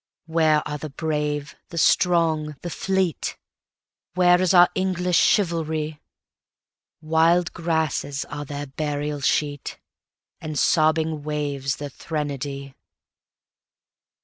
Where 0.25 0.67
are 0.67 0.79
the 0.79 0.89
brave, 0.89 1.55
the 1.69 1.77
strong, 1.77 2.55
the 2.63 2.71
fleet? 2.71 3.37
Where 4.15 4.41
is 4.41 4.51
our 4.51 4.67
English 4.73 5.19
chivalry? 5.19 6.01
Wild 7.01 7.53
grasses 7.53 8.25
are 8.25 8.43
their 8.43 8.65
burial 8.65 9.21
sheet, 9.21 9.77
And 10.39 10.57
sobbing 10.57 11.21
waves 11.21 11.75
their 11.75 11.89
threnody. 11.89 12.73